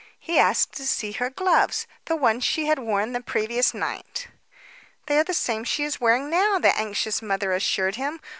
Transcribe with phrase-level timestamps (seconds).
[0.19, 4.29] He asked to see her gloves the ones she had worn the previous night.
[5.05, 8.19] "They are the same she is wearing now," the anxious mother assured him.